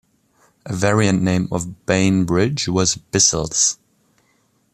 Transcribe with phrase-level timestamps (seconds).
[0.65, 3.77] A variant name of Bainbridge was "Bissells".